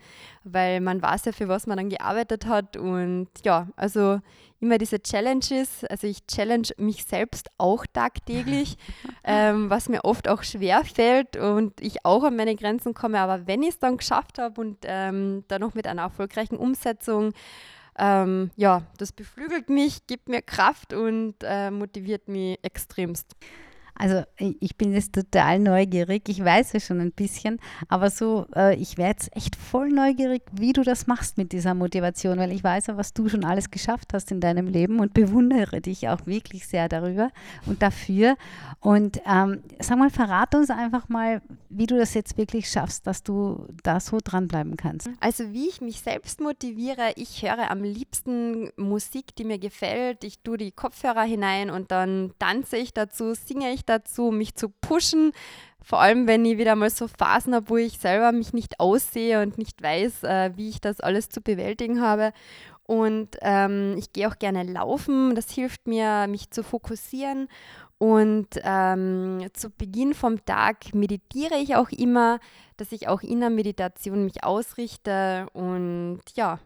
weil 0.45 0.79
man 0.79 1.01
weiß 1.01 1.25
ja, 1.25 1.33
für 1.33 1.49
was 1.49 1.67
man 1.67 1.77
dann 1.77 1.89
gearbeitet 1.89 2.45
hat. 2.45 2.77
Und 2.77 3.27
ja, 3.43 3.67
also 3.75 4.21
immer 4.61 4.77
diese 4.77 5.01
Challenges, 5.01 5.83
also 5.89 6.07
ich 6.07 6.25
challenge 6.25 6.69
mich 6.77 7.03
selbst 7.03 7.49
auch 7.57 7.85
tagtäglich, 7.85 8.77
ähm, 9.25 9.69
was 9.69 9.89
mir 9.89 10.05
oft 10.05 10.29
auch 10.29 10.43
schwer 10.43 10.85
fällt 10.85 11.35
und 11.35 11.81
ich 11.81 12.05
auch 12.05 12.23
an 12.23 12.37
meine 12.37 12.55
Grenzen 12.55 12.93
komme. 12.93 13.19
Aber 13.19 13.45
wenn 13.45 13.61
ich 13.61 13.71
es 13.71 13.79
dann 13.79 13.97
geschafft 13.97 14.39
habe 14.39 14.59
und 14.61 14.77
ähm, 14.83 15.43
dann 15.49 15.59
noch 15.59 15.73
mit 15.73 15.85
einer 15.85 16.03
erfolgreichen 16.03 16.55
Umsetzung, 16.55 17.33
ähm, 17.99 18.51
ja, 18.55 18.83
das 18.97 19.11
beflügelt 19.11 19.69
mich, 19.69 20.07
gibt 20.07 20.29
mir 20.29 20.41
Kraft 20.41 20.93
und 20.93 21.35
äh, 21.43 21.69
motiviert 21.69 22.27
mich 22.27 22.57
extremst. 22.63 23.35
Also 23.99 24.23
ich 24.37 24.77
bin 24.77 24.93
jetzt 24.93 25.13
total 25.13 25.59
neugierig. 25.59 26.29
Ich 26.29 26.43
weiß 26.43 26.73
es 26.73 26.85
schon 26.85 27.01
ein 27.01 27.11
bisschen, 27.11 27.59
aber 27.89 28.09
so, 28.09 28.47
äh, 28.55 28.73
ich 28.75 28.97
wäre 28.97 29.09
jetzt 29.09 29.35
echt 29.35 29.57
voll 29.57 29.89
neugierig, 29.89 30.41
wie 30.53 30.71
du 30.71 30.83
das 30.83 31.05
machst 31.05 31.37
mit 31.37 31.51
dieser 31.51 31.73
Motivation, 31.73 32.37
weil 32.37 32.53
ich 32.53 32.63
weiß 32.63 32.87
ja, 32.87 32.97
was 32.97 33.13
du 33.13 33.27
schon 33.27 33.43
alles 33.43 33.71
geschafft 33.71 34.13
hast 34.13 34.31
in 34.31 34.39
deinem 34.39 34.67
Leben 34.67 35.01
und 35.01 35.13
bewundere 35.13 35.81
dich 35.81 36.07
auch 36.07 36.25
wirklich 36.25 36.65
sehr 36.65 36.87
darüber 36.87 37.29
und 37.65 37.81
dafür. 37.81 38.37
Und 38.79 39.19
ähm, 39.25 39.63
sag 39.79 39.97
mal, 39.97 40.09
verrate 40.09 40.57
uns 40.57 40.69
einfach 40.69 41.09
mal, 41.09 41.41
wie 41.67 41.85
du 41.85 41.97
das 41.97 42.13
jetzt 42.13 42.37
wirklich 42.37 42.69
schaffst, 42.69 43.05
dass 43.05 43.21
du 43.21 43.67
da 43.83 43.99
so 43.99 44.19
dranbleiben 44.23 44.77
kannst. 44.77 45.09
Also 45.19 45.51
wie 45.51 45.67
ich 45.67 45.81
mich 45.81 45.99
selbst 45.99 46.39
motiviere, 46.39 47.11
ich 47.17 47.43
höre 47.43 47.69
am 47.69 47.83
liebsten 47.83 48.71
Musik, 48.77 49.35
die 49.35 49.43
mir 49.43 49.59
gefällt. 49.59 50.23
Ich 50.23 50.39
tue 50.39 50.57
die 50.57 50.71
Kopfhörer 50.71 51.23
hinein 51.23 51.69
und 51.69 51.91
dann 51.91 52.31
tanze 52.39 52.77
ich 52.77 52.93
dazu, 52.93 53.33
singe 53.33 53.73
ich 53.73 53.88
dazu, 53.89 54.31
mich 54.31 54.55
zu 54.55 54.69
pushen. 54.69 55.31
Vor 55.81 55.99
allem, 55.99 56.27
wenn 56.27 56.45
ich 56.45 56.57
wieder 56.57 56.75
mal 56.75 56.89
so 56.89 57.07
Phasen 57.07 57.55
habe, 57.55 57.69
wo 57.69 57.77
ich 57.77 57.97
selber 57.97 58.31
mich 58.31 58.53
nicht 58.53 58.79
aussehe 58.79 59.41
und 59.41 59.57
nicht 59.57 59.81
weiß, 59.81 60.23
äh, 60.23 60.51
wie 60.55 60.69
ich 60.69 60.81
das 60.81 60.99
alles 60.99 61.29
zu 61.29 61.41
bewältigen 61.41 62.01
habe. 62.01 62.31
Und 62.83 63.37
ähm, 63.41 63.95
ich 63.97 64.13
gehe 64.13 64.27
auch 64.27 64.39
gerne 64.39 64.63
laufen. 64.63 65.35
Das 65.35 65.51
hilft 65.51 65.87
mir, 65.87 66.27
mich 66.27 66.51
zu 66.51 66.63
fokussieren. 66.63 67.47
Und 67.99 68.47
ähm, 68.63 69.45
zu 69.53 69.69
Beginn 69.69 70.13
vom 70.13 70.43
Tag 70.45 70.95
meditiere 70.95 71.55
ich 71.55 71.75
auch 71.75 71.89
immer, 71.89 72.39
dass 72.77 72.93
ich 72.93 73.09
auch 73.09 73.21
in 73.21 73.41
der 73.41 73.49
Meditation 73.49 74.23
mich 74.23 74.43
ausrichte 74.43 75.47
und 75.51 76.21
ja, 76.35 76.59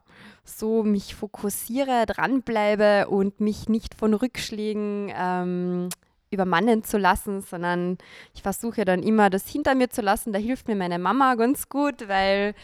so 0.44 0.84
mich 0.84 1.15
fokussiere, 1.15 2.06
dranbleibe 2.06 3.08
und 3.10 3.39
mich 3.39 3.68
nicht 3.68 3.96
von 3.96 4.13
Rückschlägen 4.13 5.12
ähm, 5.15 5.89
übermannen 6.34 6.84
zu 6.84 6.98
lassen, 6.98 7.42
sondern 7.42 7.98
ich 8.34 8.42
versuche 8.42 8.86
dann 8.86 9.04
immer 9.04 9.30
das 9.30 9.48
hinter 9.48 9.75
mir 9.75 9.90
zu 9.90 10.02
lassen. 10.02 10.34
Da 10.34 10.40
hilft 10.40 10.68
mir 10.68 10.75
meine 10.75 11.00
Mama 11.00 11.36
ganz 11.36 11.70
gut, 11.70 12.08
weil 12.08 12.56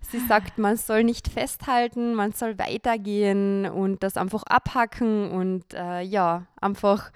sie 0.00 0.18
sagt, 0.18 0.58
man 0.58 0.76
soll 0.76 1.04
nicht 1.04 1.28
festhalten, 1.28 2.14
man 2.14 2.32
soll 2.32 2.58
weitergehen 2.58 3.66
und 3.66 4.02
das 4.02 4.16
einfach 4.16 4.42
abhacken 4.44 5.30
und 5.30 5.74
äh, 5.74 6.02
ja, 6.02 6.46
einfach 6.60 7.12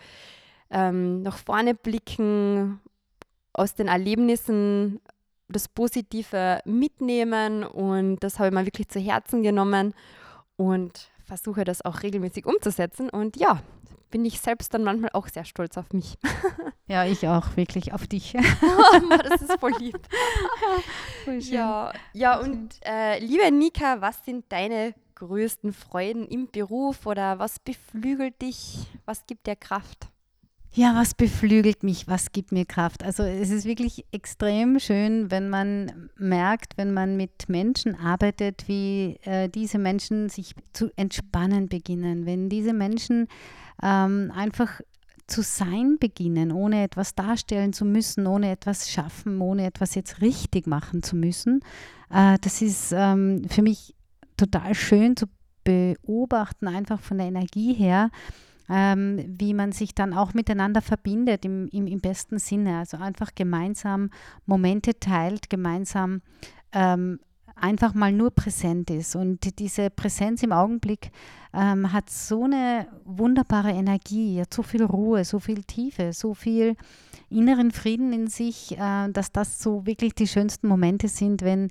ähm, 0.71 1.23
nach 1.23 1.39
vorne 1.39 1.75
blicken, 1.75 2.81
aus 3.53 3.75
den 3.75 3.89
Erlebnissen 3.89 5.01
das 5.49 5.69
Positive 5.69 6.61
mitnehmen 6.65 7.63
und 7.65 8.19
das 8.21 8.39
habe 8.39 8.49
ich 8.49 8.55
mir 8.55 8.67
wirklich 8.67 8.89
zu 8.89 9.01
Herzen 9.01 9.43
genommen 9.43 9.95
und 10.57 11.11
versuche 11.25 11.65
das 11.65 11.85
auch 11.85 12.03
regelmäßig 12.03 12.47
umzusetzen. 12.47 13.11
Und 13.11 13.37
ja, 13.37 13.61
bin 14.17 14.25
ich 14.25 14.41
selbst 14.41 14.73
dann 14.73 14.83
manchmal 14.83 15.11
auch 15.13 15.29
sehr 15.29 15.45
stolz 15.45 15.77
auf 15.77 15.93
mich. 15.93 16.17
Ja, 16.89 17.05
ich 17.05 17.27
auch, 17.27 17.57
wirklich 17.57 17.93
auf 17.93 18.07
dich. 18.07 18.33
das 19.25 19.43
ist 19.43 19.59
voll 19.59 19.73
lieb. 19.81 19.99
Voll 21.25 21.39
ja, 21.39 21.93
ja, 22.13 22.39
und 22.39 22.77
äh, 22.85 23.19
liebe 23.19 23.51
Nika, 23.51 24.01
was 24.01 24.25
sind 24.25 24.45
deine 24.51 24.95
größten 25.17 25.73
Freuden 25.73 26.29
im 26.29 26.49
Beruf 26.49 27.05
oder 27.07 27.41
was 27.41 27.59
beflügelt 27.59 28.41
dich? 28.41 28.87
Was 29.05 29.27
gibt 29.27 29.49
dir 29.49 29.57
Kraft? 29.57 30.07
Ja, 30.79 30.95
was 30.95 31.15
beflügelt 31.15 31.83
mich, 31.83 32.07
was 32.07 32.33
gibt 32.33 32.53
mir 32.53 32.67
Kraft? 32.67 33.03
Also 33.03 33.23
es 33.23 33.49
ist 33.49 33.65
wirklich 33.65 34.05
extrem 34.13 34.79
schön, 34.79 35.31
wenn 35.31 35.49
man 35.49 36.11
merkt, 36.19 36.77
wenn 36.77 36.93
man 36.93 37.17
mit 37.17 37.49
Menschen 37.49 37.95
arbeitet, 37.95 38.69
wie 38.69 39.19
äh, 39.23 39.49
diese 39.49 39.79
Menschen 39.79 40.29
sich 40.29 40.53
zu 40.75 40.91
entspannen 40.97 41.71
beginnen, 41.71 42.27
wenn 42.27 42.51
diese 42.51 42.75
Menschen 42.75 43.27
ähm, 43.83 44.31
einfach 44.37 44.83
zu 45.27 45.41
sein 45.41 45.97
beginnen, 45.99 46.53
ohne 46.53 46.83
etwas 46.83 47.15
darstellen 47.15 47.73
zu 47.73 47.87
müssen, 47.87 48.27
ohne 48.27 48.51
etwas 48.51 48.91
schaffen, 48.91 49.41
ohne 49.41 49.65
etwas 49.65 49.95
jetzt 49.95 50.21
richtig 50.21 50.67
machen 50.67 51.03
zu 51.03 51.17
müssen. 51.17 51.61
Äh, 52.11 52.37
das 52.43 52.61
ist 52.61 52.93
ähm, 52.95 53.49
für 53.49 53.63
mich 53.63 53.95
total 54.37 54.75
schön 54.75 55.17
zu 55.17 55.25
beobachten, 55.65 56.69
einfach 56.69 57.01
von 57.01 57.17
der 57.17 57.29
Energie 57.29 57.73
her 57.73 58.11
ähm, 58.69 59.37
wie 59.39 59.55
man 59.55 59.73
sich 59.73 59.95
dann 59.95 60.13
auch 60.15 60.35
miteinander 60.35 60.83
verbindet 60.83 61.45
im, 61.45 61.69
im, 61.69 61.87
im, 61.87 62.01
besten 62.01 62.39
Sinne. 62.39 62.79
Also 62.79 62.97
einfach 62.97 63.35
gemeinsam 63.35 64.11
Momente 64.47 64.99
teilt, 64.99 65.51
gemeinsam 65.51 66.23
ähm, 66.73 67.21
einfach 67.57 67.95
mal 67.95 68.13
nur 68.13 68.31
präsent 68.31 68.91
ist. 68.91 69.17
Und 69.17 69.59
diese 69.59 69.91
Präsenz 69.91 70.43
im 70.43 70.53
Augenblick 70.53 71.11
ähm, 71.55 71.93
hat 71.93 72.11
so 72.11 72.45
eine 72.45 72.87
wunderbare 73.05 73.71
Energie, 73.71 74.41
hat 74.41 74.53
so 74.53 74.63
viel 74.63 74.85
Ruhe, 74.85 75.25
so 75.25 75.41
viel 75.41 75.65
Tiefe, 75.65 76.13
so 76.13 76.35
viel 76.35 76.77
inneren 77.31 77.71
Frieden 77.71 78.13
in 78.13 78.29
sich, 78.29 78.77
äh, 78.79 79.09
dass 79.11 79.33
das 79.33 79.61
so 79.61 79.87
wirklich 79.87 80.15
die 80.15 80.29
schönsten 80.29 80.69
Momente 80.69 81.09
sind, 81.09 81.43
wenn 81.43 81.69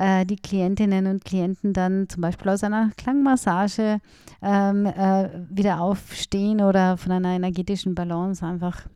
äh, 0.00 0.24
die 0.24 0.36
Klientinnen 0.36 1.06
und 1.06 1.24
Klienten 1.24 1.74
dann 1.74 2.08
zum 2.08 2.22
Beispiel 2.22 2.48
aus 2.48 2.64
einer 2.64 2.90
Klangmassage 2.96 4.00
ähm, 4.42 4.86
äh, 4.86 5.28
wieder 5.50 5.80
aufstehen 5.82 6.62
oder 6.62 6.96
von 6.96 7.12
einer 7.12 7.30
energetischen 7.30 7.94
Balance 7.94 8.44
einfach 8.44 8.86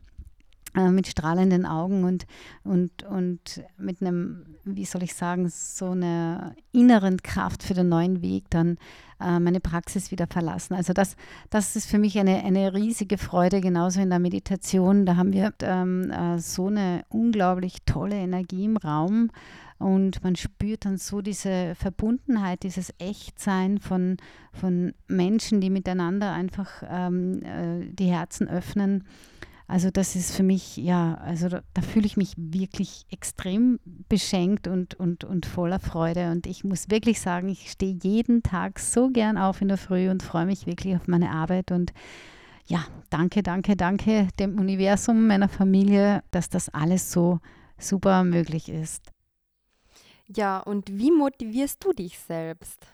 äh, 0.75 0.89
mit 0.89 1.07
strahlenden 1.07 1.65
Augen 1.65 2.03
und, 2.03 2.25
und, 2.63 3.03
und 3.03 3.63
mit 3.77 4.01
einem, 4.01 4.57
wie 4.63 4.85
soll 4.85 5.03
ich 5.03 5.13
sagen, 5.13 5.49
so 5.49 5.91
einer 5.91 6.55
inneren 6.71 7.21
Kraft 7.23 7.63
für 7.63 7.73
den 7.73 7.89
neuen 7.89 8.21
Weg 8.21 8.45
dann 8.49 8.77
äh, 9.21 9.39
meine 9.39 9.61
Praxis 9.61 10.11
wieder 10.11 10.27
verlassen. 10.27 10.73
Also 10.73 10.93
das, 10.93 11.15
das 11.49 11.75
ist 11.75 11.89
für 11.89 11.97
mich 11.97 12.19
eine, 12.19 12.43
eine 12.43 12.73
riesige 12.73 13.17
Freude, 13.17 13.61
genauso 13.61 14.01
in 14.01 14.09
der 14.09 14.19
Meditation. 14.19 15.05
Da 15.05 15.15
haben 15.15 15.31
wir 15.31 15.53
ähm, 15.61 16.11
äh, 16.11 16.39
so 16.39 16.67
eine 16.67 17.05
unglaublich 17.09 17.77
tolle 17.85 18.15
Energie 18.15 18.65
im 18.65 18.77
Raum. 18.77 19.31
Und 19.77 20.23
man 20.23 20.35
spürt 20.35 20.85
dann 20.85 20.97
so 20.97 21.21
diese 21.21 21.75
Verbundenheit, 21.75 22.63
dieses 22.63 22.93
Echtsein 22.97 23.77
von, 23.77 24.17
von 24.53 24.93
Menschen, 25.07 25.59
die 25.59 25.69
miteinander 25.69 26.31
einfach 26.31 26.81
ähm, 26.89 27.41
äh, 27.43 27.85
die 27.91 28.07
Herzen 28.07 28.47
öffnen. 28.47 29.03
Also 29.67 29.89
das 29.89 30.15
ist 30.15 30.35
für 30.35 30.43
mich, 30.43 30.77
ja, 30.77 31.15
also 31.15 31.49
da, 31.49 31.61
da 31.73 31.81
fühle 31.81 32.05
ich 32.05 32.17
mich 32.17 32.33
wirklich 32.37 33.05
extrem 33.09 33.79
beschenkt 34.07 34.67
und, 34.67 34.93
und, 34.93 35.23
und 35.23 35.47
voller 35.47 35.79
Freude. 35.79 36.31
Und 36.31 36.45
ich 36.45 36.63
muss 36.63 36.91
wirklich 36.91 37.19
sagen, 37.19 37.49
ich 37.49 37.71
stehe 37.71 37.97
jeden 38.03 38.43
Tag 38.43 38.79
so 38.79 39.09
gern 39.09 39.37
auf 39.37 39.61
in 39.61 39.67
der 39.67 39.77
Früh 39.77 40.09
und 40.09 40.21
freue 40.21 40.45
mich 40.45 40.67
wirklich 40.67 40.95
auf 40.95 41.07
meine 41.07 41.31
Arbeit. 41.31 41.71
Und 41.71 41.93
ja, 42.67 42.85
danke, 43.09 43.41
danke, 43.41 43.75
danke 43.75 44.27
dem 44.39 44.59
Universum, 44.59 45.25
meiner 45.25 45.49
Familie, 45.49 46.23
dass 46.29 46.49
das 46.49 46.69
alles 46.69 47.11
so 47.11 47.39
super 47.79 48.23
möglich 48.23 48.69
ist. 48.69 49.11
Ja, 50.27 50.59
und 50.59 50.89
wie 50.91 51.11
motivierst 51.11 51.83
du 51.83 51.91
dich 51.91 52.19
selbst? 52.19 52.85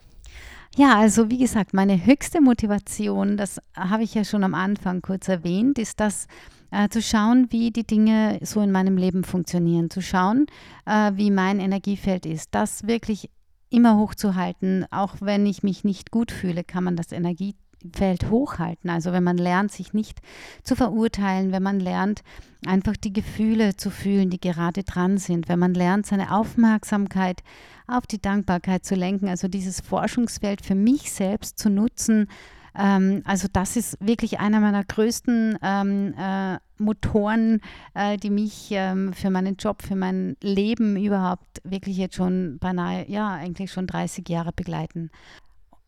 Ja, 0.77 0.97
also 0.97 1.29
wie 1.29 1.37
gesagt, 1.37 1.73
meine 1.73 2.05
höchste 2.05 2.39
Motivation, 2.39 3.35
das 3.35 3.59
habe 3.75 4.03
ich 4.03 4.13
ja 4.13 4.23
schon 4.23 4.43
am 4.45 4.53
Anfang 4.53 5.01
kurz 5.01 5.27
erwähnt, 5.27 5.77
ist 5.77 5.99
das 5.99 6.27
äh, 6.71 6.89
zu 6.89 7.01
schauen, 7.01 7.47
wie 7.51 7.71
die 7.71 7.85
Dinge 7.85 8.39
so 8.41 8.61
in 8.61 8.71
meinem 8.71 8.97
Leben 8.97 9.23
funktionieren, 9.23 9.89
zu 9.89 10.01
schauen, 10.01 10.47
äh, 10.85 11.11
wie 11.15 11.31
mein 11.31 11.59
Energiefeld 11.59 12.25
ist, 12.25 12.49
das 12.55 12.87
wirklich 12.87 13.29
immer 13.69 13.97
hochzuhalten, 13.97 14.85
auch 14.91 15.15
wenn 15.21 15.45
ich 15.45 15.63
mich 15.63 15.83
nicht 15.83 16.11
gut 16.11 16.31
fühle, 16.31 16.63
kann 16.63 16.83
man 16.83 16.95
das 16.95 17.11
Energie 17.11 17.55
Feld 17.93 18.29
hochhalten. 18.29 18.89
Also 18.89 19.11
wenn 19.11 19.23
man 19.23 19.37
lernt, 19.37 19.71
sich 19.71 19.93
nicht 19.93 20.19
zu 20.63 20.75
verurteilen, 20.75 21.51
wenn 21.51 21.63
man 21.63 21.79
lernt, 21.79 22.21
einfach 22.65 22.95
die 22.95 23.13
Gefühle 23.13 23.75
zu 23.75 23.89
fühlen, 23.89 24.29
die 24.29 24.39
gerade 24.39 24.83
dran 24.83 25.17
sind, 25.17 25.49
wenn 25.49 25.59
man 25.59 25.73
lernt, 25.73 26.05
seine 26.05 26.31
Aufmerksamkeit 26.31 27.41
auf 27.87 28.05
die 28.05 28.21
Dankbarkeit 28.21 28.85
zu 28.85 28.95
lenken, 28.95 29.27
also 29.27 29.47
dieses 29.47 29.81
Forschungsfeld 29.81 30.63
für 30.63 30.75
mich 30.75 31.11
selbst 31.11 31.57
zu 31.57 31.69
nutzen. 31.69 32.27
Ähm, 32.75 33.21
also 33.25 33.47
das 33.51 33.75
ist 33.75 33.97
wirklich 33.99 34.39
einer 34.39 34.59
meiner 34.59 34.83
größten 34.83 35.57
ähm, 35.61 36.13
äh, 36.17 36.57
Motoren, 36.77 37.61
äh, 37.93 38.17
die 38.17 38.29
mich 38.29 38.69
ähm, 38.71 39.13
für 39.13 39.29
meinen 39.29 39.55
Job, 39.55 39.81
für 39.81 39.95
mein 39.95 40.37
Leben 40.41 40.95
überhaupt 40.97 41.61
wirklich 41.63 41.97
jetzt 41.97 42.15
schon 42.15 42.57
beinahe, 42.59 43.09
ja, 43.09 43.29
eigentlich 43.29 43.71
schon 43.71 43.87
30 43.87 44.27
Jahre 44.29 44.51
begleiten. 44.53 45.11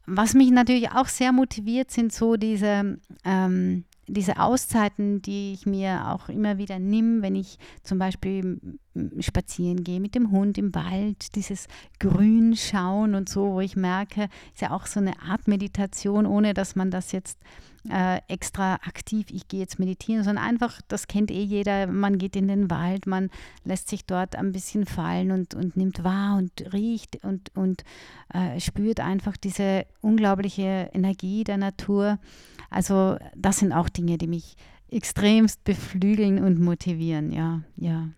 Was 0.06 0.34
mich 0.34 0.52
natürlich 0.52 0.92
auch 0.92 1.08
sehr 1.08 1.32
motiviert, 1.32 1.90
sind 1.90 2.12
so 2.12 2.36
diese, 2.36 3.00
ähm, 3.24 3.86
diese 4.08 4.40
Auszeiten, 4.40 5.22
die 5.22 5.54
ich 5.54 5.66
mir 5.66 6.10
auch 6.10 6.30
immer 6.30 6.58
wieder 6.58 6.80
nimm, 6.80 7.22
wenn 7.22 7.36
ich 7.36 7.58
zum 7.84 8.00
Beispiel 8.00 8.60
spazieren 9.20 9.84
gehe 9.84 10.00
mit 10.00 10.16
dem 10.16 10.32
Hund 10.32 10.58
im 10.58 10.76
Wald, 10.76 11.36
dieses 11.36 11.68
Grün 12.00 12.56
schauen 12.56 13.16
und 13.16 13.30
so, 13.30 13.54
wo 13.54 13.60
ich 13.62 13.76
merke, 13.76 14.30
ist 14.54 14.62
ja 14.62 14.72
auch 14.72 14.86
so 14.86 15.00
eine 15.00 15.20
Art 15.22 15.48
Meditation, 15.48 16.26
ohne 16.26 16.54
dass 16.54 16.76
man 16.76 16.92
das 16.92 17.12
jetzt 17.12 17.40
äh, 17.90 18.22
extra 18.28 18.76
aktiv, 18.76 19.28
ich 19.30 19.48
gehe 19.48 19.60
jetzt 19.60 19.80
meditieren, 19.80 20.24
sondern 20.24 20.46
einfach, 20.46 20.82
das 20.88 21.08
kennt 21.08 21.32
eh 21.32 21.44
jeder, 21.44 21.88
man 21.88 22.18
geht 22.18 22.36
in 22.36 22.48
den 22.48 22.70
Wald, 22.70 23.08
man 23.08 23.30
lässt 23.64 23.90
sich 23.90 24.06
dort 24.06 24.36
ein 24.36 24.52
bisschen 24.52 24.86
fallen 24.86 25.32
und, 25.32 25.54
und 25.54 25.76
nimmt 25.76 26.04
wahr 26.04 26.38
und 26.38 26.74
riecht 26.74 27.24
und, 27.24 27.56
und 27.56 27.84
äh, 28.34 28.60
spürt 28.60 29.00
einfach 29.00 29.36
diese 29.38 29.86
unglaubliche 30.02 30.90
Energie 30.94 31.44
der 31.44 31.58
Natur. 31.58 32.20
Also 32.70 33.18
das 33.36 33.58
sind 33.60 33.74
auch 33.74 33.90
Dinge, 33.90 34.18
die 34.18 34.28
mich 34.28 34.56
extremst 34.90 35.64
beflügeln 35.64 36.44
und 36.44 36.60
motivieren. 36.60 37.32
Ja, 37.32 37.62
ja. 37.76 38.10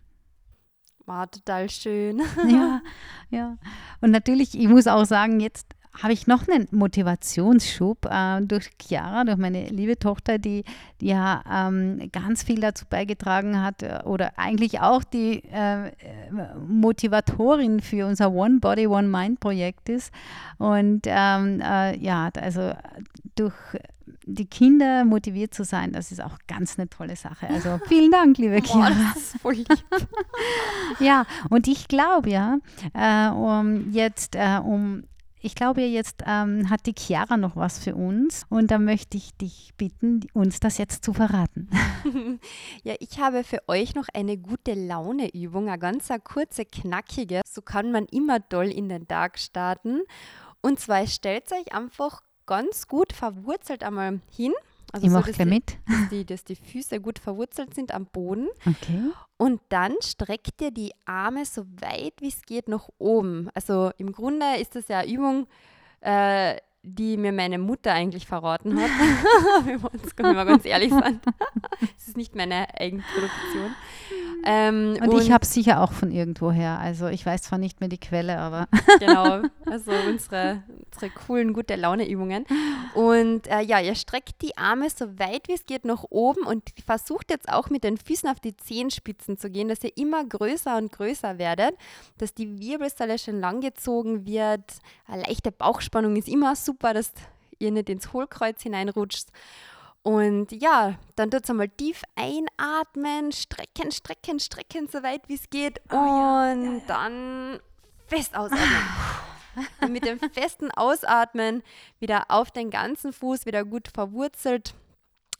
War 1.05 1.29
total 1.29 1.69
schön. 1.69 2.21
Ja, 2.47 2.81
ja. 3.29 3.57
Und 4.01 4.11
natürlich, 4.11 4.57
ich 4.57 4.67
muss 4.67 4.87
auch 4.87 5.05
sagen, 5.05 5.39
jetzt 5.39 5.67
habe 6.01 6.13
ich 6.13 6.27
noch 6.27 6.47
einen 6.47 6.67
Motivationsschub 6.71 8.05
äh, 8.05 8.41
durch 8.41 8.69
Chiara, 8.81 9.23
durch 9.23 9.37
meine 9.37 9.67
liebe 9.69 9.97
Tochter, 9.97 10.37
die, 10.37 10.63
die 11.01 11.07
ja 11.07 11.41
ähm, 11.49 12.09
ganz 12.11 12.43
viel 12.43 12.59
dazu 12.59 12.85
beigetragen 12.89 13.61
hat 13.61 13.83
äh, 13.83 14.01
oder 14.03 14.37
eigentlich 14.37 14.81
auch 14.81 15.03
die 15.03 15.43
äh, 15.45 15.91
Motivatorin 16.67 17.81
für 17.81 18.05
unser 18.05 18.31
One 18.31 18.59
Body, 18.59 18.87
One 18.87 19.07
Mind 19.07 19.39
Projekt 19.39 19.89
ist. 19.89 20.11
Und 20.57 21.01
ähm, 21.05 21.61
äh, 21.61 21.97
ja, 21.97 22.29
also 22.39 22.73
durch 23.35 23.53
die 24.27 24.45
Kinder 24.45 25.05
motiviert 25.05 25.53
zu 25.53 25.63
sein, 25.63 25.91
das 25.91 26.11
ist 26.11 26.21
auch 26.21 26.37
ganz 26.47 26.77
eine 26.77 26.89
tolle 26.89 27.15
Sache. 27.15 27.47
Also 27.47 27.79
vielen 27.87 28.11
Dank, 28.11 28.37
liebe 28.37 28.61
Chiara. 28.61 28.89
Boah, 28.89 29.11
das 29.13 29.23
ist 29.23 29.41
voll 29.41 29.53
lieb. 29.53 29.67
ja, 30.99 31.25
und 31.49 31.67
ich 31.67 31.87
glaube 31.87 32.29
ja, 32.29 32.57
äh, 32.93 33.29
um 33.29 33.91
jetzt 33.91 34.35
äh, 34.35 34.59
um 34.63 35.03
ich 35.45 35.53
glaube, 35.53 35.81
jetzt 35.81 36.23
ähm, 36.25 36.71
hat 36.71 36.87
die 36.87 36.95
Chiara 36.97 37.37
noch 37.37 37.55
was 37.55 37.77
für 37.77 37.93
uns 37.93 38.45
und 38.49 38.71
da 38.71 38.79
möchte 38.79 39.15
ich 39.15 39.35
dich 39.37 39.73
bitten, 39.77 40.21
uns 40.33 40.59
das 40.59 40.79
jetzt 40.79 41.05
zu 41.05 41.13
verraten. 41.13 41.69
ja, 42.83 42.95
ich 42.99 43.19
habe 43.19 43.43
für 43.43 43.61
euch 43.67 43.93
noch 43.93 44.07
eine 44.15 44.37
gute 44.37 44.73
Laune-Übung, 44.73 45.69
eine 45.69 45.77
ganz 45.77 46.09
kurze, 46.23 46.65
knackige. 46.65 47.41
So 47.47 47.61
kann 47.61 47.91
man 47.91 48.05
immer 48.05 48.47
toll 48.49 48.71
in 48.71 48.89
den 48.89 49.07
Tag 49.07 49.37
starten. 49.37 50.01
Und 50.61 50.79
zwar 50.79 51.05
stellt 51.05 51.51
euch 51.51 51.75
einfach 51.75 52.21
ganz 52.47 52.87
gut 52.87 53.13
verwurzelt 53.13 53.83
einmal 53.83 54.21
hin 54.35 54.53
also 54.91 55.05
ich 55.05 55.11
so, 55.11 55.19
mache 55.19 55.31
gleich 55.31 55.47
mit. 55.47 55.77
Dass 55.87 56.09
die, 56.09 56.25
dass 56.25 56.43
die 56.43 56.55
Füße 56.55 56.99
gut 56.99 57.19
verwurzelt 57.19 57.73
sind 57.73 57.93
am 57.93 58.05
Boden. 58.05 58.47
Okay. 58.65 59.11
Und 59.37 59.61
dann 59.69 59.93
streckt 60.03 60.61
ihr 60.61 60.71
die 60.71 60.93
Arme 61.05 61.45
so 61.45 61.65
weit 61.81 62.13
wie 62.19 62.29
es 62.29 62.41
geht 62.41 62.67
nach 62.67 62.89
oben. 62.97 63.49
Also 63.53 63.91
im 63.97 64.11
Grunde 64.11 64.45
ist 64.59 64.75
das 64.75 64.87
ja 64.87 64.99
eine 64.99 65.11
Übung, 65.11 65.47
äh, 66.01 66.57
die 66.83 67.17
mir 67.17 67.31
meine 67.31 67.57
Mutter 67.57 67.91
eigentlich 67.93 68.27
verraten 68.27 68.79
hat. 68.79 68.91
wenn 69.65 69.81
wir 69.81 69.91
uns 69.91 70.15
mal 70.17 70.45
ganz 70.45 70.65
ehrlich 70.65 70.91
sind. 70.91 71.21
Es 71.97 72.09
ist 72.09 72.17
nicht 72.17 72.35
meine 72.35 72.67
Eigenproduktion. 72.79 73.75
Ähm, 74.45 74.97
und, 75.01 75.09
und, 75.09 75.21
ich 75.21 75.31
habe 75.31 75.45
sicher 75.45 75.81
auch 75.81 75.91
von 75.91 76.11
irgendwoher. 76.11 76.79
Also 76.79 77.07
ich 77.07 77.25
weiß 77.25 77.43
zwar 77.43 77.57
nicht 77.57 77.79
mehr 77.79 77.89
die 77.89 77.97
Quelle, 77.97 78.37
aber. 78.37 78.67
genau, 78.99 79.41
also 79.65 79.91
unsere, 80.07 80.63
unsere 80.93 81.11
coolen 81.25 81.53
gute 81.53 81.75
Laune-Übungen. 81.75 82.45
Und 82.93 83.47
äh, 83.47 83.61
ja, 83.61 83.79
ihr 83.79 83.95
streckt 83.95 84.41
die 84.41 84.55
Arme 84.57 84.89
so 84.89 85.17
weit 85.17 85.47
wie 85.47 85.53
es 85.53 85.65
geht 85.65 85.83
nach 85.85 86.03
oben 86.09 86.45
und 86.45 86.63
versucht 86.85 87.31
jetzt 87.31 87.49
auch 87.49 87.69
mit 87.69 87.83
den 87.83 87.97
Füßen 87.97 88.29
auf 88.29 88.39
die 88.39 88.55
Zehenspitzen 88.55 89.37
zu 89.37 89.49
gehen, 89.49 89.67
dass 89.67 89.83
ihr 89.83 89.97
immer 89.97 90.23
größer 90.23 90.77
und 90.77 90.91
größer 90.91 91.37
werdet, 91.39 91.75
dass 92.19 92.33
die 92.33 92.59
Wirbelsäule 92.59 93.17
schön 93.17 93.39
langgezogen 93.39 94.27
wird. 94.27 94.63
Eine 95.07 95.23
leichte 95.23 95.51
Bauchspannung 95.51 96.15
ist 96.15 96.27
immer 96.27 96.55
super, 96.55 96.93
dass 96.93 97.11
ihr 97.57 97.71
nicht 97.71 97.89
ins 97.89 98.13
Hohlkreuz 98.13 98.61
hineinrutscht. 98.61 99.29
Und 100.05 100.51
ja, 100.51 100.99
dann 101.15 101.31
tut 101.31 101.45
es 101.45 101.49
einmal 101.49 101.67
tief 101.67 102.03
einatmen, 102.13 103.31
strecken, 103.31 103.91
strecken, 103.91 104.39
strecken, 104.39 104.87
so 104.87 105.01
weit 105.01 105.27
wie 105.27 105.33
es 105.33 105.49
geht. 105.49 105.81
Oh, 105.89 105.95
und 105.95 105.97
ja, 105.97 106.53
ja, 106.53 106.73
ja. 106.73 106.81
dann 106.85 107.59
fest 108.05 108.37
ausatmen. 108.37 108.83
und 109.81 109.91
mit 109.91 110.05
dem 110.05 110.19
festen 110.19 110.69
Ausatmen 110.69 111.63
wieder 111.99 112.25
auf 112.27 112.51
den 112.51 112.69
ganzen 112.69 113.13
Fuß 113.13 113.47
wieder 113.47 113.65
gut 113.65 113.87
verwurzelt 113.87 114.75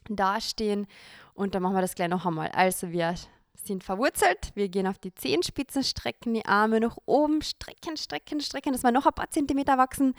dastehen. 0.08 0.88
Und 1.34 1.54
dann 1.54 1.62
machen 1.62 1.76
wir 1.76 1.80
das 1.80 1.94
gleich 1.94 2.08
noch 2.08 2.26
einmal. 2.26 2.48
Also 2.48 2.90
wir 2.90 3.14
sind 3.54 3.84
verwurzelt, 3.84 4.50
wir 4.54 4.68
gehen 4.68 4.88
auf 4.88 4.98
die 4.98 5.14
Zehenspitzen, 5.14 5.84
strecken 5.84 6.34
die 6.34 6.44
Arme 6.44 6.80
nach 6.80 6.96
oben, 7.06 7.40
strecken, 7.40 7.96
strecken, 7.96 8.40
strecken, 8.40 8.72
dass 8.72 8.82
wir 8.82 8.90
noch 8.90 9.06
ein 9.06 9.12
paar 9.12 9.30
Zentimeter 9.30 9.78
wachsen. 9.78 10.14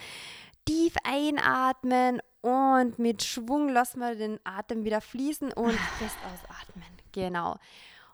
Tief 0.67 0.93
einatmen 1.03 2.21
und 2.41 2.99
mit 2.99 3.23
Schwung 3.23 3.69
lassen 3.69 3.99
wir 3.99 4.15
den 4.15 4.39
Atem 4.43 4.83
wieder 4.83 5.01
fließen 5.01 5.51
und 5.53 5.71
fest 5.99 6.17
ausatmen. 6.25 6.85
Genau. 7.11 7.57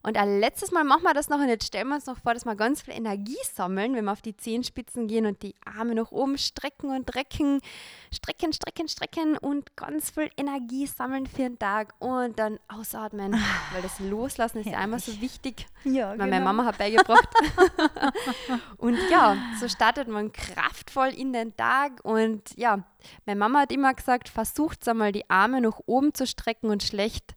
Und 0.05 0.17
ein 0.17 0.41
letztes 0.41 0.71
Mal 0.71 0.83
machen 0.83 1.03
wir 1.03 1.13
das 1.13 1.29
noch 1.29 1.39
und 1.39 1.47
jetzt 1.47 1.65
stellen 1.65 1.87
wir 1.87 1.95
uns 1.95 2.07
noch 2.07 2.17
vor, 2.17 2.33
dass 2.33 2.43
wir 2.43 2.55
ganz 2.55 2.81
viel 2.81 2.93
Energie 2.93 3.37
sammeln, 3.53 3.95
wenn 3.95 4.03
wir 4.03 4.11
auf 4.11 4.21
die 4.21 4.35
Zehenspitzen 4.35 5.07
gehen 5.07 5.25
und 5.25 5.41
die 5.43 5.55
Arme 5.63 5.95
nach 5.95 6.11
oben 6.11 6.37
strecken 6.37 6.89
und 6.89 7.05
drecken, 7.05 7.61
strecken, 8.11 8.51
strecken, 8.51 8.89
strecken 8.89 9.37
und 9.37 9.77
ganz 9.77 10.09
viel 10.09 10.29
Energie 10.35 10.87
sammeln 10.87 11.25
für 11.25 11.43
den 11.43 11.57
Tag 11.57 11.93
und 11.99 12.37
dann 12.37 12.59
ausatmen, 12.67 13.31
weil 13.71 13.81
das 13.81 13.97
Loslassen 14.01 14.57
ist 14.57 14.65
ja, 14.65 14.73
ja 14.73 14.83
immer 14.83 14.99
so 14.99 15.21
wichtig, 15.21 15.67
ja, 15.85 16.09
weil 16.09 16.17
genau. 16.17 16.29
meine 16.29 16.43
Mama 16.43 16.65
hat 16.65 16.77
beigebracht. 16.79 17.29
und 18.77 18.97
ja, 19.09 19.37
so 19.57 19.69
startet 19.69 20.09
man 20.09 20.33
kraftvoll 20.33 21.13
in 21.15 21.31
den 21.31 21.55
Tag 21.55 22.03
und 22.03 22.41
ja, 22.57 22.83
meine 23.25 23.39
Mama 23.39 23.61
hat 23.61 23.71
immer 23.71 23.93
gesagt, 23.93 24.27
versucht 24.27 24.85
einmal 24.85 25.13
die 25.13 25.29
Arme 25.29 25.61
nach 25.61 25.79
oben 25.85 26.13
zu 26.13 26.27
strecken 26.27 26.69
und 26.69 26.83
schlecht 26.83 27.35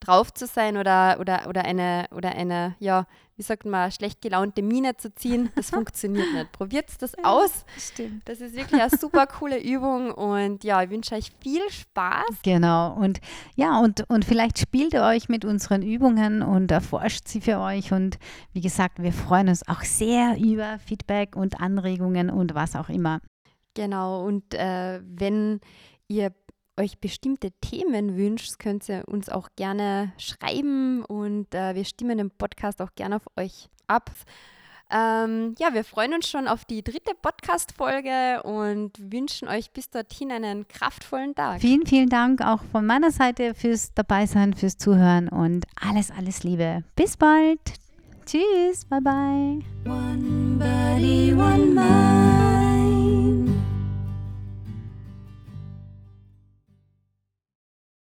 drauf 0.00 0.32
zu 0.32 0.46
sein 0.46 0.76
oder, 0.76 1.18
oder, 1.20 1.48
oder 1.48 1.64
eine, 1.64 2.06
oder 2.14 2.30
eine, 2.30 2.76
ja, 2.78 3.06
wie 3.36 3.42
sagt 3.42 3.66
man, 3.66 3.92
schlecht 3.92 4.22
gelaunte 4.22 4.62
Miene 4.62 4.96
zu 4.96 5.14
ziehen, 5.14 5.50
das 5.54 5.70
funktioniert 5.70 6.32
nicht. 6.32 6.52
Probiert 6.52 6.90
das 7.00 7.12
ja, 7.12 7.24
aus. 7.24 7.64
Stimmt. 7.76 8.26
Das 8.26 8.40
ist 8.40 8.56
wirklich 8.56 8.80
eine 8.80 8.96
super 8.96 9.26
coole 9.26 9.62
Übung 9.62 10.10
und 10.10 10.64
ja, 10.64 10.82
ich 10.82 10.90
wünsche 10.90 11.14
euch 11.14 11.30
viel 11.40 11.68
Spaß. 11.70 12.24
Genau. 12.42 12.94
Und 12.94 13.20
ja, 13.54 13.78
und, 13.80 14.08
und 14.08 14.24
vielleicht 14.24 14.58
spielt 14.58 14.94
ihr 14.94 15.02
euch 15.02 15.28
mit 15.28 15.44
unseren 15.44 15.82
Übungen 15.82 16.42
und 16.42 16.70
erforscht 16.70 17.28
sie 17.28 17.40
für 17.40 17.58
euch. 17.58 17.92
Und 17.92 18.18
wie 18.52 18.62
gesagt, 18.62 19.02
wir 19.02 19.12
freuen 19.12 19.48
uns 19.48 19.66
auch 19.68 19.82
sehr 19.82 20.38
über 20.38 20.78
Feedback 20.78 21.36
und 21.36 21.60
Anregungen 21.60 22.30
und 22.30 22.54
was 22.54 22.74
auch 22.74 22.88
immer. 22.88 23.20
Genau. 23.74 24.24
Und 24.24 24.54
äh, 24.54 25.00
wenn 25.04 25.60
ihr 26.08 26.32
euch 26.76 26.98
bestimmte 26.98 27.50
Themen 27.60 28.16
wünscht, 28.16 28.58
könnt 28.58 28.88
ihr 28.88 29.04
uns 29.06 29.28
auch 29.28 29.48
gerne 29.56 30.12
schreiben 30.18 31.04
und 31.04 31.54
äh, 31.54 31.74
wir 31.74 31.84
stimmen 31.84 32.18
den 32.18 32.30
Podcast 32.30 32.82
auch 32.82 32.94
gerne 32.94 33.16
auf 33.16 33.26
euch 33.36 33.68
ab. 33.86 34.10
Ähm, 34.88 35.56
ja, 35.58 35.74
wir 35.74 35.82
freuen 35.82 36.14
uns 36.14 36.28
schon 36.28 36.46
auf 36.46 36.64
die 36.64 36.84
dritte 36.84 37.12
Podcast-Folge 37.20 38.42
und 38.44 38.92
wünschen 39.12 39.48
euch 39.48 39.72
bis 39.72 39.90
dorthin 39.90 40.30
einen 40.30 40.68
kraftvollen 40.68 41.34
Tag. 41.34 41.60
Vielen, 41.60 41.86
vielen 41.86 42.08
Dank 42.08 42.40
auch 42.40 42.62
von 42.70 42.86
meiner 42.86 43.10
Seite 43.10 43.54
fürs 43.54 43.92
Dabeisein, 43.94 44.54
fürs 44.54 44.78
Zuhören 44.78 45.28
und 45.28 45.66
alles, 45.80 46.12
alles 46.12 46.44
Liebe. 46.44 46.84
Bis 46.94 47.16
bald. 47.16 47.60
Tschüss, 48.26 48.84
bye 48.84 49.00
bye. 49.00 49.60
One 49.86 50.56
body, 50.58 51.32
one 51.32 52.55